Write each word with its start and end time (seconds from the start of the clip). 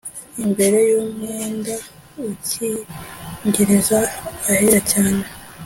imbere 0.43 0.77
y 0.89 0.93
umwenda 1.01 1.73
ukingiriza 2.31 3.99
ahera 4.49 4.79
cyane 4.91 5.25